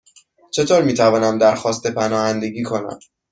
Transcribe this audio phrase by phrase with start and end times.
[0.51, 2.99] چطور می توانم درخواست پناهندگی کنم؟